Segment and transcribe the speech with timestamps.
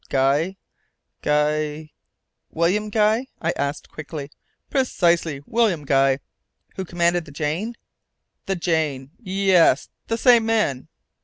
[0.09, 0.57] Guy,
[1.21, 1.91] Guy"
[2.59, 4.31] "William Guy?" I asked, quickly.
[4.71, 5.41] "Precisely.
[5.45, 6.21] William Guy."
[6.75, 7.75] "Who commanded the Jane?"
[8.47, 9.11] "The Jane?
[9.19, 9.89] Yes.
[10.07, 10.87] The same man."